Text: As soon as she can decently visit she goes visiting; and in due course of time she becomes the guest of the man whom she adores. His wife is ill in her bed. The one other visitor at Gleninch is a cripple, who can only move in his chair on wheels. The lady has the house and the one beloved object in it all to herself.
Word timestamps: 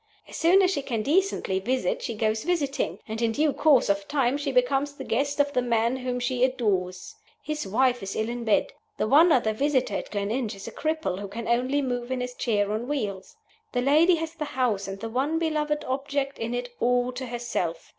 As 0.27 0.35
soon 0.35 0.63
as 0.63 0.71
she 0.71 0.81
can 0.81 1.03
decently 1.03 1.59
visit 1.59 2.01
she 2.01 2.15
goes 2.15 2.43
visiting; 2.43 2.97
and 3.07 3.21
in 3.21 3.33
due 3.33 3.53
course 3.53 3.87
of 3.87 4.07
time 4.07 4.35
she 4.35 4.51
becomes 4.51 4.93
the 4.95 5.03
guest 5.03 5.39
of 5.39 5.53
the 5.53 5.61
man 5.61 5.97
whom 5.97 6.19
she 6.19 6.43
adores. 6.43 7.13
His 7.43 7.67
wife 7.67 8.01
is 8.01 8.15
ill 8.15 8.27
in 8.27 8.39
her 8.39 8.45
bed. 8.45 8.73
The 8.97 9.07
one 9.07 9.31
other 9.31 9.53
visitor 9.53 9.93
at 9.93 10.09
Gleninch 10.09 10.55
is 10.55 10.67
a 10.67 10.71
cripple, 10.71 11.19
who 11.19 11.27
can 11.27 11.47
only 11.47 11.83
move 11.83 12.09
in 12.09 12.19
his 12.19 12.33
chair 12.33 12.71
on 12.71 12.87
wheels. 12.87 13.35
The 13.73 13.81
lady 13.83 14.15
has 14.15 14.33
the 14.33 14.45
house 14.57 14.87
and 14.87 14.99
the 14.99 15.07
one 15.07 15.37
beloved 15.37 15.83
object 15.85 16.39
in 16.39 16.55
it 16.55 16.69
all 16.79 17.11
to 17.11 17.27
herself. 17.27 17.89